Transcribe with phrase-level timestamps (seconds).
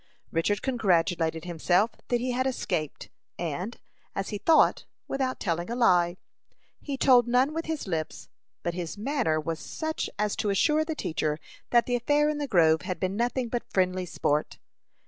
[0.31, 3.79] Richard congratulated himself that he had escaped, and,
[4.15, 6.17] as he thought, without telling a lie.
[6.81, 8.27] He told none with his lips,
[8.63, 12.47] but his manner was such as to assure the teacher that the affair in the
[12.47, 14.57] grove had been nothing but friendly sport.